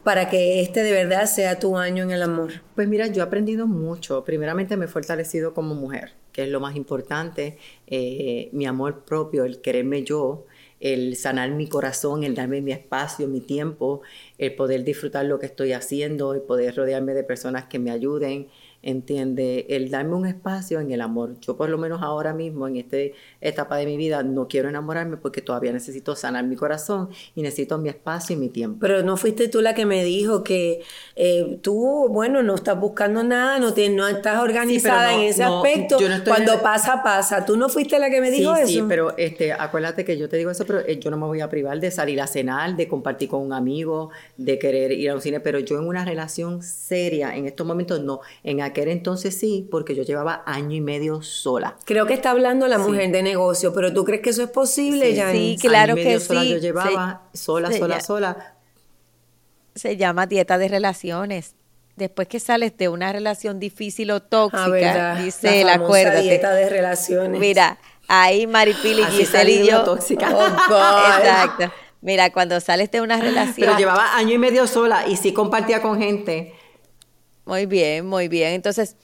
[0.04, 2.62] para que este de verdad sea tu año en el amor?
[2.76, 4.24] Pues mira, yo he aprendido mucho.
[4.24, 7.58] Primeramente me he fortalecido como mujer, que es lo más importante.
[7.88, 10.46] Eh, mi amor propio, el quererme yo,
[10.84, 14.02] el sanar mi corazón, el darme mi espacio, mi tiempo,
[14.38, 18.50] el poder disfrutar lo que estoy haciendo, el poder rodearme de personas que me ayuden,
[18.84, 21.40] entiende el darme un espacio en el amor.
[21.40, 22.98] Yo por lo menos ahora mismo, en esta
[23.42, 27.78] etapa de mi vida, no quiero enamorarme porque todavía necesito sanar mi corazón y necesito
[27.78, 28.78] mi espacio y mi tiempo.
[28.82, 30.82] Pero no fuiste tú la que me dijo que
[31.16, 35.98] eh, tú, bueno, no estás buscando nada, no, te, no estás organizada en ese aspecto.
[36.26, 37.46] Cuando pasa, pasa.
[37.46, 38.68] Tú no fuiste la que me dijo eso.
[38.68, 41.40] Sí, pero este, acuérdate que yo te digo eso, pero eh, yo no me voy
[41.40, 45.16] a privar de salir a cenar, de compartir con un amigo, de querer ir a
[45.16, 48.20] un cine, pero yo en una relación seria, en estos momentos no.
[48.44, 51.78] En aquel entonces sí, porque yo llevaba año y medio sola.
[51.86, 55.16] Creo que está hablando la mujer de negocio, pero ¿tú crees que eso es posible,
[55.16, 56.50] Sí, sí claro que sí.
[56.50, 58.56] Yo llevaba sola, sola, sola.
[59.76, 61.56] Se llama dieta de relaciones
[61.96, 67.40] después que sales de una relación difícil o tóxica, dice la, la dieta de relaciones.
[67.40, 69.84] Mira, ahí Maripili, Giselle y yo.
[69.84, 70.30] tóxica.
[70.36, 70.48] Oh,
[71.20, 71.72] Exacto.
[72.02, 73.56] Mira, cuando sales de una relación.
[73.56, 76.54] Pero llevaba año y medio sola y sí compartía con gente.
[77.46, 78.54] Muy bien, muy bien.
[78.54, 78.96] Entonces,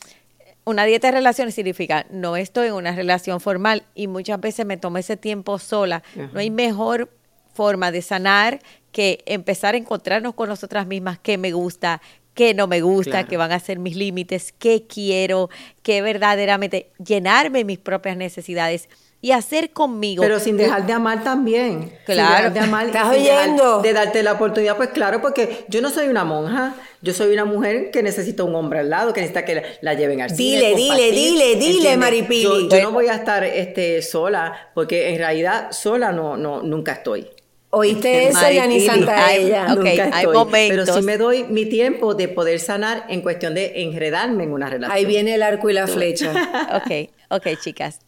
[0.66, 4.78] una dieta de relaciones significa no estoy en una relación formal y muchas veces me
[4.78, 6.04] tomo ese tiempo sola.
[6.34, 7.10] No hay mejor
[7.54, 8.60] forma de sanar
[8.92, 12.02] que empezar a encontrarnos con nosotras mismas, qué me gusta,
[12.34, 15.50] qué no me gusta, qué van a ser mis límites, qué quiero,
[15.84, 18.88] qué verdaderamente llenarme mis propias necesidades
[19.22, 20.24] y hacer conmigo.
[20.24, 21.92] Pero sin dejar de amar también.
[22.06, 22.52] Claro.
[22.52, 22.86] de amar.
[22.86, 23.82] ¿Estás oyendo?
[23.82, 26.76] de darte la oportunidad, pues claro, porque yo no soy una monja.
[27.02, 30.22] Yo soy una mujer que necesita un hombre al lado, que necesita que la, lleven
[30.22, 30.76] al dile, cine.
[30.76, 32.68] Dile, dile, dile, dile, Maripili.
[32.70, 37.30] Yo, no voy a estar este, sola, porque en realidad sola no, no, nunca estoy.
[37.72, 39.74] ¿Oíste eso, Yani Santa ella?
[39.78, 40.86] Okay, hay momentos.
[40.86, 44.70] Pero sí me doy mi tiempo de poder sanar en cuestión de enredarme en una
[44.70, 44.98] relación.
[44.98, 46.34] Ahí viene el arco y la flecha.
[46.84, 48.00] ok, ok, chicas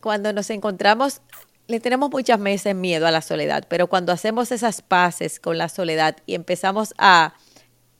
[0.00, 1.20] cuando nos encontramos,
[1.68, 5.68] le tenemos muchas veces miedo a la soledad, pero cuando hacemos esas paces con la
[5.68, 7.34] soledad y empezamos a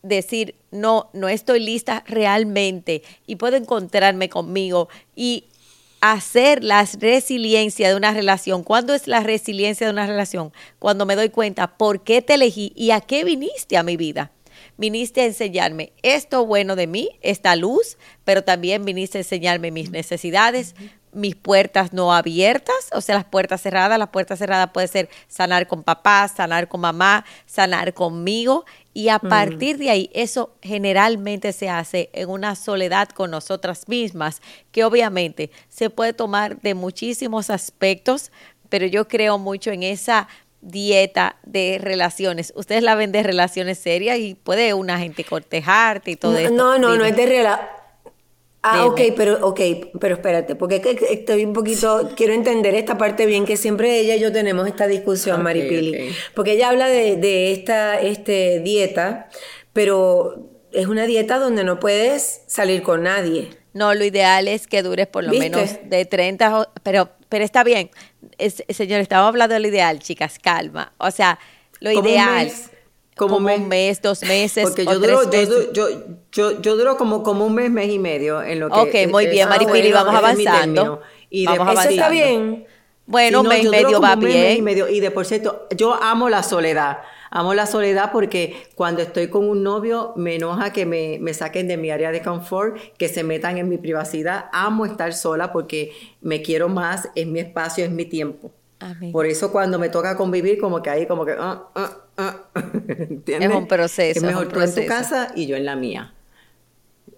[0.03, 5.47] decir, no, no estoy lista realmente y puedo encontrarme conmigo y
[6.01, 8.63] hacer la resiliencia de una relación.
[8.63, 10.53] ¿Cuándo es la resiliencia de una relación?
[10.79, 14.31] Cuando me doy cuenta por qué te elegí y a qué viniste a mi vida.
[14.79, 19.91] Viniste a enseñarme esto bueno de mí, esta luz, pero también viniste a enseñarme mis
[19.91, 20.75] necesidades,
[21.17, 23.99] mis puertas no abiertas, o sea, las puertas cerradas.
[23.99, 28.67] Las puertas cerradas puede ser sanar con papá, sanar con mamá, sanar conmigo.
[28.93, 34.43] Y a partir de ahí, eso generalmente se hace en una soledad con nosotras mismas,
[34.73, 38.31] que obviamente se puede tomar de muchísimos aspectos,
[38.69, 40.29] pero yo creo mucho en esa
[40.61, 42.53] dieta de relaciones.
[42.57, 46.51] Ustedes la ven de relaciones serias y puede una gente cortejarte y todo no, eso.
[46.53, 47.76] No, no, no es de relaciones.
[48.69, 49.61] Ah, ok, pero, ok,
[50.01, 54.21] pero espérate, porque estoy un poquito, quiero entender esta parte bien, que siempre ella y
[54.21, 59.29] yo tenemos esta discusión, Maripili, porque ella habla de, esta este, dieta,
[59.73, 63.51] pero es una dieta donde no puedes salir con nadie.
[63.73, 67.91] No, lo ideal es que dures por lo menos de 30, pero, pero está bien,
[68.69, 71.39] señor, estamos hablando de lo ideal, chicas, calma, o sea,
[71.79, 72.51] lo ideal...
[73.17, 74.63] Como, un mes, dos meses.
[74.63, 75.89] Porque yo, duro, yo, yo,
[76.31, 79.05] yo, yo, duro como, como un mes, mes y medio en lo que.
[79.05, 81.01] Ok, muy bien, Maripili, vamos avanzando.
[81.31, 82.67] Y vamos Eso está bien.
[83.07, 84.67] Bueno, un mes y medio va bien.
[84.91, 86.99] Y de por cierto, yo amo la soledad.
[87.31, 91.69] Amo la soledad porque cuando estoy con un novio me enoja que me, me, saquen
[91.69, 94.47] de mi área de confort, que se metan en mi privacidad.
[94.53, 98.53] Amo estar sola porque me quiero más, es mi espacio, es mi tiempo.
[99.13, 101.35] Por eso cuando me toca convivir, como que ahí, como que...
[101.39, 102.43] Ah, ah, ah,
[103.27, 104.19] es un proceso.
[104.19, 106.13] Es mejor tú en tu casa y yo en la mía.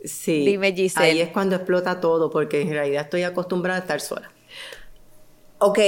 [0.05, 0.45] Sí.
[0.47, 1.07] Dime, Giselle.
[1.07, 4.31] Ahí es cuando explota todo, porque en realidad estoy acostumbrada a estar sola.
[5.59, 5.79] Ok,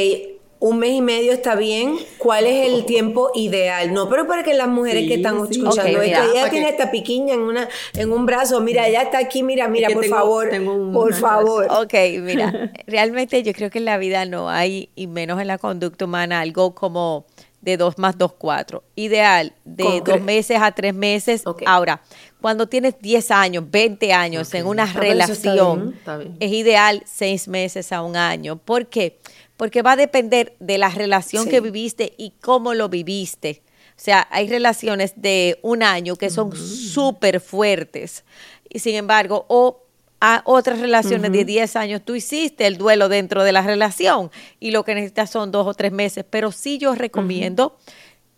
[0.60, 1.96] un mes y medio está bien.
[2.18, 3.92] ¿Cuál es el tiempo ideal?
[3.92, 7.40] No, pero para que las mujeres que están escuchando esto, ella tiene esta piquiña en
[7.40, 10.50] una en un brazo, mira, ella está aquí, mira, mira, por favor,
[10.92, 11.66] por favor.
[11.70, 15.56] Ok, mira, realmente yo creo que en la vida no hay, y menos en la
[15.56, 17.24] conducta humana, algo como
[17.62, 18.84] de dos más dos, cuatro.
[18.96, 21.42] Ideal, de dos meses a tres meses.
[21.66, 22.02] Ahora,
[22.40, 25.94] cuando tienes 10 años, 20 años en una relación,
[26.38, 28.56] es ideal seis meses a un año.
[28.56, 29.00] ¿Por qué?
[29.00, 29.39] porque
[29.82, 33.62] va a depender de la relación que viviste y cómo lo viviste.
[33.90, 38.24] O sea, hay relaciones de un año que son súper fuertes
[38.68, 39.82] y sin embargo, o
[40.20, 44.70] a otras relaciones de 10 años, tú hiciste el duelo dentro de la relación y
[44.70, 47.78] lo que necesitas son dos o tres meses, pero sí yo recomiendo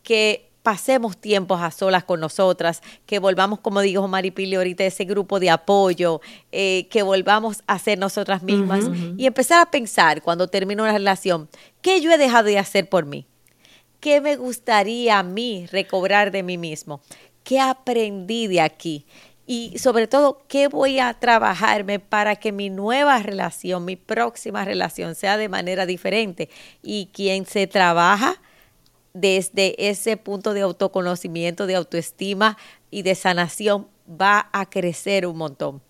[0.03, 5.41] que pasemos tiempos a solas con nosotras, que volvamos, como dijo Maripili ahorita, ese grupo
[5.41, 6.21] de apoyo,
[6.53, 8.85] eh, que volvamos a ser nosotras mismas
[9.17, 11.49] y empezar a pensar cuando termino una relación,
[11.81, 13.27] ¿qué yo he dejado de hacer por mí?
[14.01, 17.01] ¿Qué me gustaría a mí recobrar de mí mismo?
[17.45, 19.07] ¿Qué aprendí de aquí?
[19.47, 25.15] Y sobre todo, ¿qué voy a trabajarme para que mi nueva relación, mi próxima relación
[25.15, 26.49] sea de manera diferente?
[26.83, 28.41] Y quien se trabaja,
[29.15, 32.57] desde ese punto de autoconocimiento, de autoestima
[32.91, 35.83] y de sanación va a crecer un montón.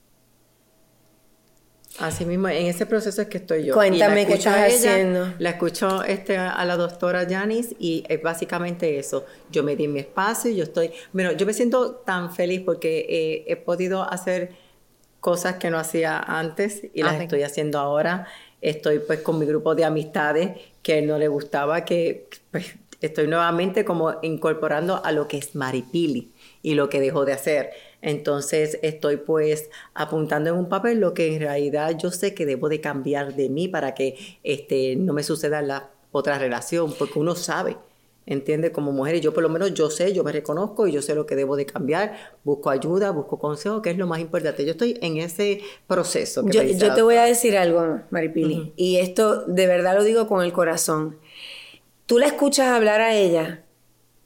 [1.98, 3.74] Así mismo, en ese proceso es que estoy yo.
[3.74, 5.34] Cuéntame qué estás haciendo.
[5.38, 9.26] La escucho este, a la doctora Janice y es básicamente eso.
[9.50, 13.44] Yo me di mi espacio, yo estoy, bueno, yo me siento tan feliz porque eh,
[13.46, 14.52] he podido hacer
[15.20, 18.26] cosas que no hacía antes y las estoy haciendo ahora.
[18.62, 20.50] Estoy pues con mi grupo de amistades
[20.82, 26.32] que no le gustaba que pues, estoy nuevamente como incorporando a lo que es Maripili
[26.62, 27.70] y lo que dejó de hacer.
[28.00, 32.68] Entonces estoy pues apuntando en un papel lo que en realidad yo sé que debo
[32.68, 37.34] de cambiar de mí para que este, no me suceda la otra relación, porque uno
[37.34, 37.76] sabe,
[38.26, 41.00] entiende, como mujer, y yo por lo menos yo sé, yo me reconozco y yo
[41.00, 44.64] sé lo que debo de cambiar, busco ayuda, busco consejo, que es lo más importante.
[44.64, 46.46] Yo estoy en ese proceso.
[46.48, 50.44] yo, yo, te voy a decir algo, Maripili, y esto de verdad lo digo con
[50.44, 51.16] el corazón
[52.12, 53.64] tú la escuchas hablar a ella,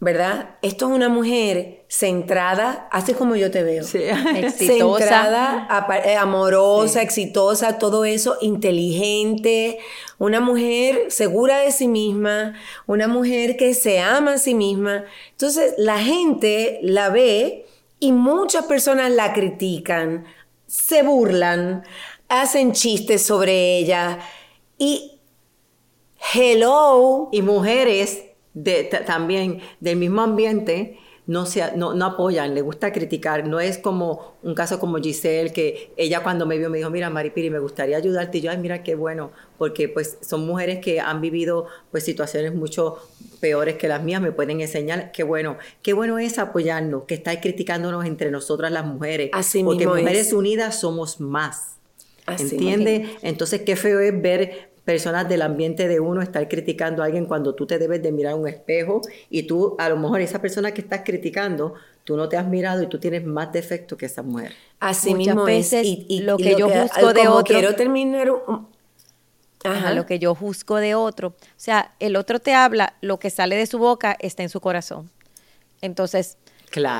[0.00, 0.56] ¿verdad?
[0.60, 3.84] Esto es una mujer centrada, así como yo te veo.
[3.84, 4.00] Sí.
[4.36, 4.98] Exitosa.
[4.98, 9.78] Centrada, eh, amorosa, exitosa, todo eso, inteligente,
[10.18, 12.54] una mujer segura de sí misma,
[12.88, 15.04] una mujer que se ama a sí misma.
[15.30, 17.66] Entonces, la gente la ve
[18.00, 20.24] y muchas personas la critican,
[20.66, 21.84] se burlan,
[22.28, 24.18] hacen chistes sobre ella
[24.76, 25.15] y
[26.34, 27.28] Hello.
[27.32, 33.46] Y mujeres de, también del mismo ambiente no, se, no, no, apoyan, le gusta criticar.
[33.46, 37.10] No es como un caso como Giselle, que ella cuando me vio me dijo, mira
[37.10, 38.38] Maripiri, me gustaría ayudarte.
[38.38, 42.54] Y yo, ay, mira qué bueno, porque pues son mujeres que han vivido pues situaciones
[42.54, 42.98] mucho
[43.40, 45.10] peores que las mías, me pueden enseñar.
[45.10, 49.30] Qué bueno, qué bueno es apoyarnos, que estáis criticándonos entre nosotras las mujeres.
[49.32, 51.72] Así porque mujeres unidas somos más.
[52.26, 53.08] ¿Entiendes?
[53.22, 57.54] Entonces, qué feo es ver personas del ambiente de uno estar criticando a alguien cuando
[57.56, 60.80] tú te debes de mirar un espejo y tú, a lo mejor esa persona que
[60.80, 64.52] estás criticando, tú no te has mirado y tú tienes más defecto que esa mujer.
[64.78, 67.52] Así Muchas mismo veces y, lo que yo busco de otro...
[67.52, 68.30] Quiero terminar...
[69.64, 71.28] a lo que yo juzgo de otro.
[71.28, 74.60] O sea, el otro te habla, lo que sale de su boca está en su
[74.60, 75.10] corazón.
[75.80, 76.38] Entonces,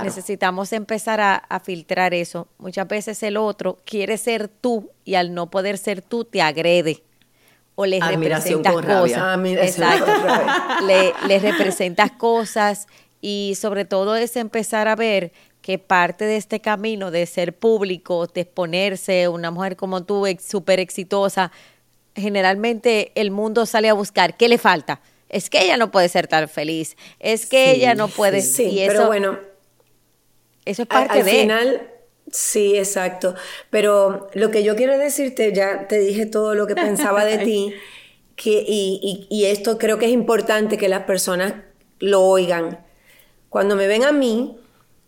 [0.02, 2.48] necesitamos empezar a, filtrar eso.
[2.58, 7.04] Muchas veces el otro quiere ser tú y al no poder ser tú te agrede.
[7.76, 9.38] O les representas cosas.
[9.44, 10.12] Exacto.
[10.86, 12.88] le, les representas cosas
[13.20, 15.32] y sobre todo es empezar a ver
[15.66, 20.78] que parte de este camino de ser público, de exponerse, una mujer como tú, súper
[20.78, 21.50] exitosa,
[22.14, 25.00] generalmente el mundo sale a buscar qué le falta.
[25.28, 28.42] Es que ella no puede ser tan feliz, es que ella no puede.
[28.42, 29.38] Sí, pero bueno,
[30.64, 31.30] eso es parte al de.
[31.32, 31.90] final,
[32.30, 33.34] sí, exacto.
[33.70, 37.74] Pero lo que yo quiero decirte, ya te dije todo lo que pensaba de ti,
[38.34, 41.54] que, y, y esto creo que es importante que las personas
[41.98, 42.84] lo oigan.
[43.48, 44.58] Cuando me ven a mí,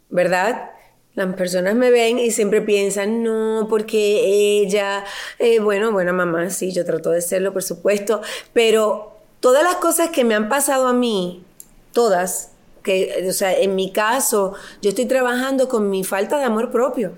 [0.09, 0.71] ¿verdad?
[1.15, 5.05] Las personas me ven y siempre piensan, no, porque ella,
[5.39, 10.11] eh, bueno, buena mamá, sí, yo trato de serlo, por supuesto, pero todas las cosas
[10.11, 11.43] que me han pasado a mí,
[11.93, 16.71] todas, que, o sea, en mi caso, yo estoy trabajando con mi falta de amor
[16.71, 17.13] propio.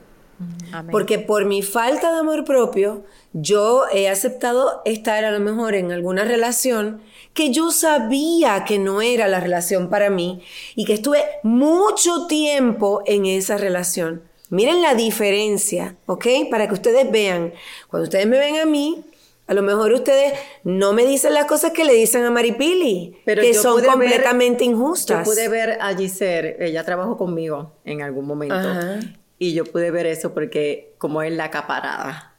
[0.90, 5.92] Porque por mi falta de amor propio, yo he aceptado estar a lo mejor en
[5.92, 7.02] alguna relación
[7.34, 10.42] que yo sabía que no era la relación para mí
[10.74, 14.22] y que estuve mucho tiempo en esa relación.
[14.48, 16.26] Miren la diferencia, ¿ok?
[16.50, 17.52] Para que ustedes vean.
[17.88, 19.04] Cuando ustedes me ven a mí,
[19.50, 20.32] a lo mejor ustedes
[20.62, 25.26] no me dicen las cosas que le dicen a Maripili, Pero que son completamente injustas.
[25.26, 28.54] Yo pude ver a Giselle, ella trabajó conmigo en algún momento,
[29.40, 32.36] y yo pude ver eso porque como es la acaparada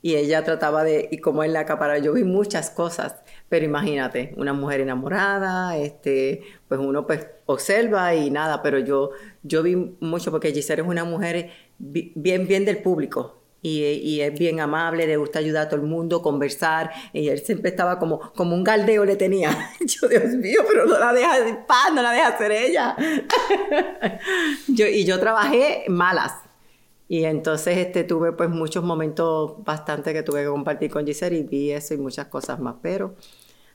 [0.00, 3.16] y ella trataba de, y como es la acaparada, yo vi muchas cosas
[3.48, 9.10] pero imagínate, una mujer enamorada, este, pues uno pues observa y nada, pero yo,
[9.42, 13.42] yo vi mucho porque Giselle es una mujer bien, bien del público.
[13.68, 16.92] Y, es bien amable, le gusta ayudar a todo el mundo, conversar.
[17.12, 19.50] Y él siempre estaba como, como un galdeo le tenía.
[19.80, 22.96] Yo, Dios mío, pero no la deja de paz, no la deja ser ella.
[24.68, 26.34] yo, y yo trabajé malas.
[27.08, 31.42] Y entonces este, tuve pues muchos momentos bastante que tuve que compartir con Giselle y
[31.42, 33.14] vi eso y muchas cosas más, pero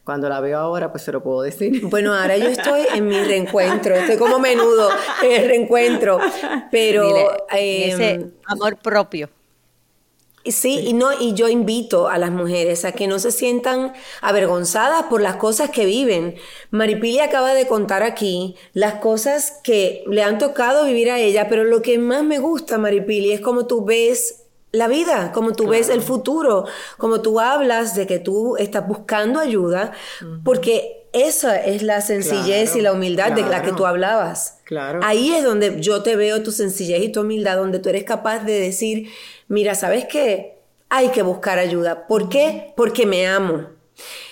[0.04, 1.82] cuando la veo ahora pues se lo puedo decir.
[1.90, 4.90] Bueno, ahora yo estoy en mi reencuentro, estoy como menudo
[5.24, 6.20] en el reencuentro,
[6.72, 7.10] pero...
[7.50, 9.30] ese em, amor propio.
[10.46, 15.04] Sí, y no, y yo invito a las mujeres a que no se sientan avergonzadas
[15.04, 16.36] por las cosas que viven.
[16.72, 21.64] Maripili acaba de contar aquí las cosas que le han tocado vivir a ella, pero
[21.64, 25.90] lo que más me gusta, Maripili, es como tú ves la vida, como tú ves
[25.90, 26.66] el futuro,
[26.98, 29.92] como tú hablas de que tú estás buscando ayuda,
[30.44, 34.60] porque esa es la sencillez y la humildad de la que tú hablabas.
[34.64, 35.02] Claro.
[35.04, 38.46] Ahí es donde yo te veo tu sencillez y tu humildad, donde tú eres capaz
[38.46, 39.10] de decir,
[39.52, 40.58] mira, ¿sabes qué?
[40.90, 42.08] Hay que buscar ayuda.
[42.08, 42.74] ¿Por qué?
[42.78, 43.68] Porque me amo.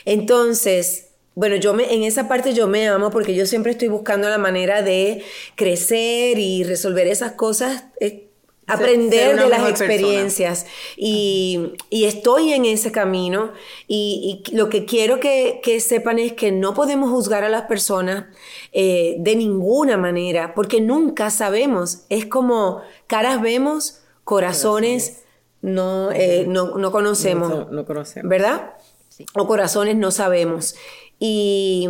[0.05, 4.29] Entonces, bueno, yo me, en esa parte yo me amo porque yo siempre estoy buscando
[4.29, 5.23] la manera de
[5.55, 7.83] crecer y resolver esas cosas.
[7.99, 8.25] Eh,
[8.65, 13.51] aprender de las experiencias y, estoy en ese camino
[13.87, 18.25] y, lo que quiero que, sepan es que no podemos juzgar a las personas
[18.71, 25.23] eh, de ninguna manera porque nunca sabemos, es como caras vemos, corazones
[25.63, 28.75] no, eh, no, conocemos, no, conocemos, ¿verdad?
[29.33, 30.75] O corazones no sabemos.
[31.17, 31.89] Y,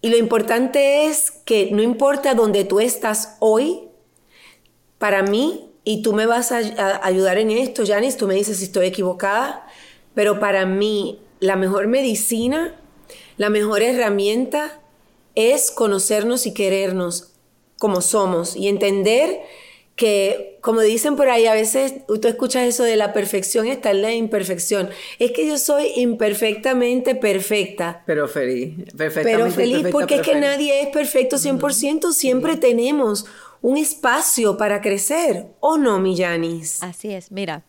[0.00, 3.90] y lo importante es que no importa dónde tú estás hoy,
[4.96, 6.62] para mí y tú me vas a,
[7.06, 9.66] ayudar en esto, Janice, tú me dices si estoy equivocada,
[10.14, 12.74] pero para mí la mejor medicina,
[13.36, 14.80] la mejor herramienta
[15.34, 17.34] es conocernos y querernos
[17.78, 19.42] como somos y entender
[19.96, 24.02] que, como dicen por ahí, a veces tú escuchas eso de la perfección está en
[24.02, 24.90] la imperfección.
[25.18, 28.02] Es que yo soy imperfectamente perfecta.
[28.06, 33.26] Pero feliz, Pero feliz porque es que nadie es perfecto 100%, siempre tenemos
[33.62, 36.82] un espacio para crecer, ¿o no, Millanis?
[36.82, 37.64] Así es, mira,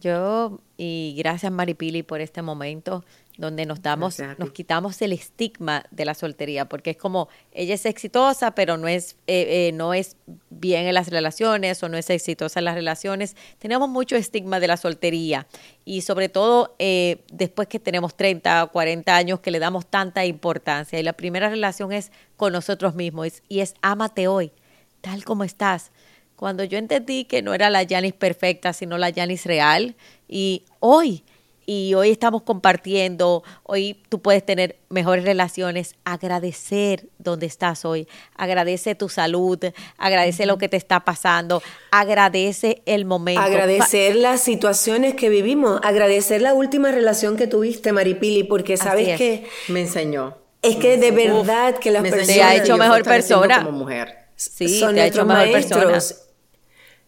[0.00, 3.04] yo y gracias Maripili por este momento
[3.40, 7.86] donde nos damos, nos quitamos el estigma de la soltería, porque es como ella es
[7.86, 10.16] exitosa, pero no es, eh, eh, no es
[10.50, 13.36] bien en las relaciones o no es exitosa en las relaciones.
[13.58, 15.46] Tenemos mucho estigma de la soltería
[15.84, 20.24] y sobre todo eh, después que tenemos 30 o 40 años que le damos tanta
[20.26, 21.00] importancia.
[21.00, 24.52] Y la primera relación es con nosotros mismos y es ámate hoy
[25.00, 25.90] tal como estás.
[26.36, 29.94] Cuando yo entendí que no era la Janis perfecta, sino la Janis real,
[30.28, 31.22] y hoy
[31.66, 38.94] y hoy estamos compartiendo, hoy tú puedes tener mejores relaciones, agradecer donde estás hoy, agradece
[38.94, 39.58] tu salud,
[39.96, 43.40] agradece lo que te está pasando, agradece el momento.
[43.40, 49.46] Agradecer las situaciones que vivimos, agradecer la última relación que tuviste, Maripili, porque sabes que...
[49.68, 50.36] Me enseñó.
[50.62, 52.26] Es que de verdad que las personas...
[52.26, 53.64] Te ha hecho mejor persona.
[53.64, 54.26] Como mujer.
[54.34, 55.84] Sí, son te ha hecho mejor maestros.
[55.84, 56.20] Persona.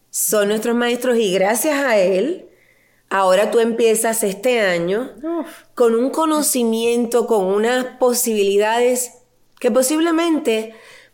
[0.09, 2.47] Son nuestros maestros y gracias a él
[3.13, 5.11] Ahora tú empiezas este año
[5.75, 9.11] con un conocimiento, con unas posibilidades
[9.59, 10.73] que posiblemente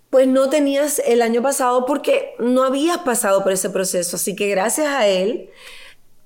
[0.10, 4.16] pues no tenías el año pasado porque no habías pasado por ese proceso.
[4.16, 5.50] Así que gracias a él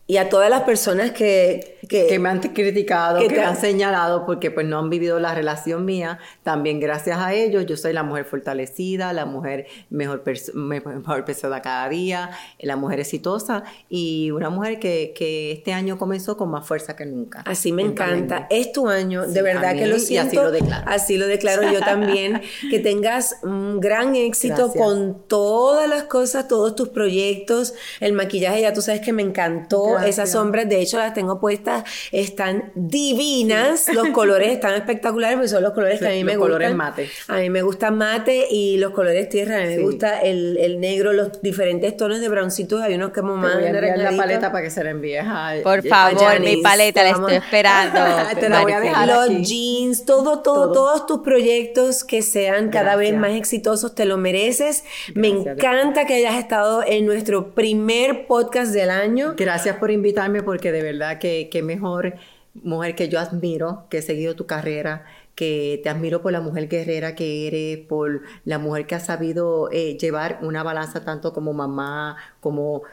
[0.06, 1.72] y a todas las personas que...
[1.88, 5.84] Que, me han criticado, que, me han señalado porque pues no han vivido la relación
[5.84, 6.18] mía.
[6.42, 10.24] También gracias a ellos yo soy la mujer fortalecida, la mujer mejor,
[10.54, 16.38] mejor persona cada día, la mujer exitosa y una mujer que, que, este año comenzó
[16.38, 17.44] con más fuerza que nunca.
[17.46, 18.48] Así me encanta.
[18.50, 20.30] Es tu año, de verdad que lo siento.
[20.30, 20.84] así lo declaro.
[20.88, 22.42] Así lo declaro yo también.
[22.72, 27.74] que tengas un gran éxito con todas las cosas, todos tus proyectos.
[28.00, 31.84] El maquillaje ya tú sabes que me encantó esas sombras, de hecho las tengo puestas,
[32.12, 36.52] están divinas, los colores están espectaculares, porque son los colores que a mí me gustan.
[36.52, 37.10] colores mate.
[37.28, 40.80] A mí me gusta mate y los colores tierra, a mí me gusta el, el,
[40.80, 44.52] negro, los diferentes tonos de broncitos, hay unos que como más voy a la paleta
[44.52, 45.20] para que se la envíe
[45.64, 48.00] Por favor, mi paleta la estoy esperando.
[48.40, 52.96] Te la voy a dejar Los jeans, todo, todo, todos tus proyectos que sean cada
[52.96, 54.84] vez más exitosos, te lo mereces.
[55.16, 59.36] me encanta que hayas estado en nuestro primer podcast del año.
[59.38, 62.14] Gracias por invitarme porque de verdad que, que mejor
[62.54, 65.04] mujer que yo admiro, que he seguido tu carrera,
[65.36, 69.70] que te admiro por la mujer guerrera que eres, por la mujer que ha sabido
[69.74, 72.84] eh, llevar una balanza tanto como mamá, como,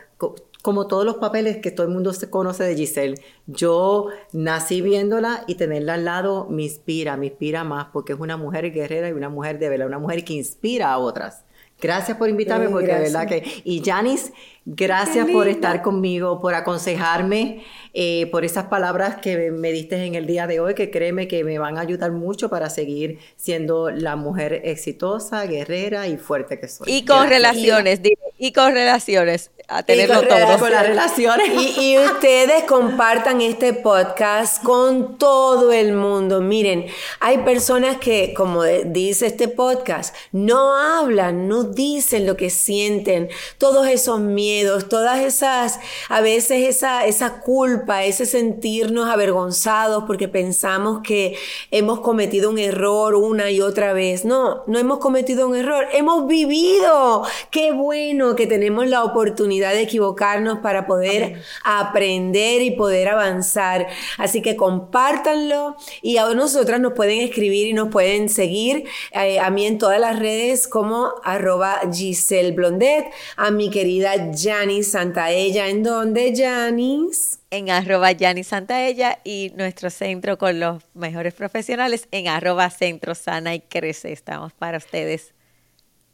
[0.63, 3.23] como todos los papeles que todo el mundo se conoce de Giselle.
[3.47, 8.37] Yo nací viéndola y tenerla al lado me inspira, me inspira más porque es una
[8.37, 11.45] mujer guerrera y una mujer de verdad, una mujer que inspira a otras.
[11.81, 13.43] Gracias por invitarme, porque de verdad que...
[13.65, 14.33] Y Janice,
[14.73, 20.27] gracias por estar conmigo, por aconsejarme, eh, por esas palabras que me diste en el
[20.27, 24.15] día de hoy, que créeme que me van a ayudar mucho para seguir siendo la
[24.15, 26.87] mujer exitosa, guerrera y fuerte que soy.
[26.89, 28.01] Y con relaciones,
[28.39, 30.59] y con relaciones a tenerlo todo.
[30.59, 31.49] Con las relaciones.
[31.79, 36.41] Y, ustedes compartan este podcast con todo el mundo.
[36.41, 36.87] Miren,
[37.21, 43.87] hay personas que, como dice este podcast, no hablan, no dicen lo que sienten, todos
[43.87, 51.37] esos miedos, todas esas, a veces esa, esa culpa, ese sentirnos avergonzados porque pensamos que
[51.71, 54.25] hemos cometido un error una y otra vez.
[54.25, 57.25] No, no hemos cometido un error, hemos vivido.
[57.51, 63.89] Qué bueno que tenemos la oportunidad de equivocarnos para poder aprender y poder avanzar.
[64.19, 69.51] Así que compártanlo y a nosotras nos pueden escribir y nos pueden seguir eh, a
[69.51, 73.07] mí en todas las redes como arroba Giselle Blondet,
[73.37, 77.41] a mi querida Janice Santaella, ¿en donde Janice?
[77.51, 83.55] en arroba Santa Santaella y nuestro centro con los mejores profesionales en arroba Centro Sana
[83.55, 84.13] y Crece.
[84.13, 85.35] Estamos para ustedes.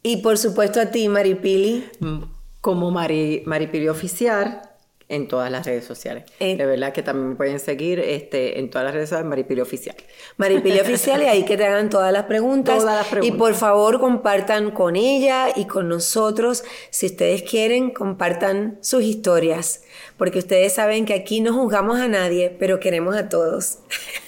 [0.03, 1.85] Y por supuesto a ti, Maripili.
[2.01, 2.23] Mm,
[2.61, 4.63] como Mari, Maripili Oficial
[5.09, 6.25] en todas las redes sociales.
[6.41, 9.61] Eh, de verdad que también me pueden seguir este, en todas las redes sociales, Maripili
[9.61, 9.97] Oficial.
[10.37, 12.79] Maripili Oficial, y ahí que te hagan todas las preguntas.
[12.79, 13.35] Todas las preguntas.
[13.35, 16.65] Y por favor, compartan con ella y con nosotros.
[16.91, 19.83] Si ustedes quieren, compartan sus historias.
[20.17, 23.79] Porque ustedes saben que aquí no juzgamos a nadie, pero queremos a todos.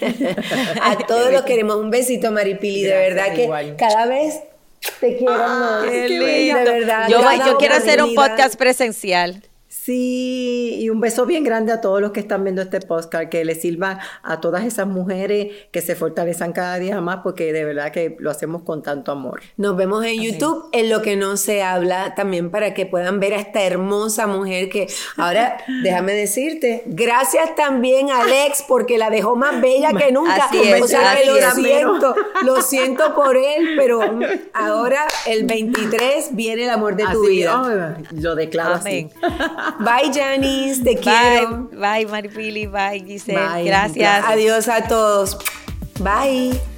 [0.83, 1.77] a todos los queremos.
[1.77, 2.83] Un besito, Maripili.
[2.83, 4.41] de verdad que cada vez
[5.01, 5.85] te quiero más.
[5.85, 6.59] Qué lindo.
[6.59, 7.09] De verdad.
[7.09, 9.43] Yo, yo quiero hacer un podcast presencial.
[9.89, 13.43] Sí, y un beso bien grande a todos los que están viendo este podcast, que
[13.43, 17.91] les sirva a todas esas mujeres que se fortalezan cada día más, porque de verdad
[17.91, 19.41] que lo hacemos con tanto amor.
[19.57, 23.33] Nos vemos en YouTube, en lo que no se habla, también para que puedan ver
[23.33, 29.37] a esta hermosa mujer que ahora, déjame decirte, gracias también a Alex, porque la dejó
[29.37, 30.35] más bella que nunca.
[30.35, 32.15] Así es, o sea que lo siento,
[32.45, 34.03] lo siento por él, pero
[34.53, 37.97] ahora el 23 viene el amor de tu vida.
[38.11, 39.09] lo declaro así.
[39.79, 40.83] Bye, Janice.
[40.83, 41.69] Te quiero.
[41.73, 42.67] Bye, Maripili.
[42.67, 43.65] Bye, Giselle.
[43.65, 44.25] Gracias.
[44.25, 45.37] Adiós a todos.
[46.01, 46.78] Bye.